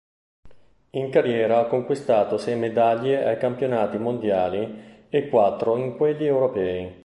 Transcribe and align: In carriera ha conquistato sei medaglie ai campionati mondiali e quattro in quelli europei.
In 0.93 1.11
carriera 1.11 1.59
ha 1.59 1.67
conquistato 1.67 2.39
sei 2.39 2.55
medaglie 2.57 3.23
ai 3.23 3.37
campionati 3.37 3.99
mondiali 3.99 5.05
e 5.07 5.29
quattro 5.29 5.77
in 5.77 5.95
quelli 5.95 6.25
europei. 6.25 6.91